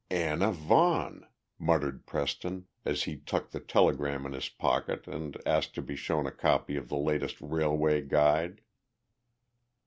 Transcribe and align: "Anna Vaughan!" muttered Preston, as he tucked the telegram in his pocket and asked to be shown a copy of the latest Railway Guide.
"Anna 0.09 0.51
Vaughan!" 0.51 1.27
muttered 1.59 2.07
Preston, 2.07 2.65
as 2.85 3.03
he 3.03 3.17
tucked 3.17 3.51
the 3.51 3.59
telegram 3.59 4.25
in 4.25 4.31
his 4.33 4.49
pocket 4.49 5.07
and 5.07 5.37
asked 5.45 5.75
to 5.75 5.81
be 5.83 5.95
shown 5.95 6.25
a 6.25 6.31
copy 6.31 6.75
of 6.75 6.89
the 6.89 6.97
latest 6.97 7.39
Railway 7.39 8.01
Guide. 8.01 8.61